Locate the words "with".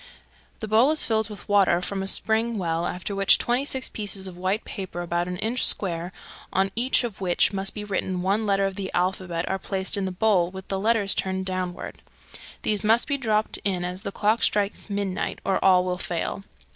1.29-1.47, 10.49-10.69